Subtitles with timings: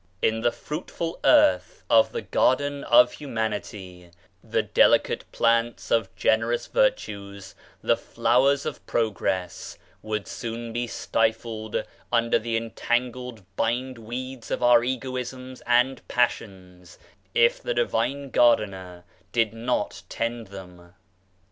[0.23, 4.09] In the fruitful earth of the garden of humanity,
[4.43, 12.39] the delicate plants of generous virtues— the flowers of progress— would soon be stifled under
[12.39, 16.97] the entangled bind weeds of our egoisms and passions
[17.35, 20.95] if the Divine Gardener did not tend them.